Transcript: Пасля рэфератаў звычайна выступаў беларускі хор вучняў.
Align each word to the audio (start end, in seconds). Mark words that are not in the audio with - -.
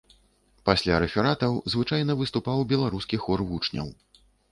Пасля 0.67 0.95
рэфератаў 1.03 1.59
звычайна 1.73 2.15
выступаў 2.21 2.63
беларускі 2.73 3.21
хор 3.27 3.45
вучняў. 3.51 3.93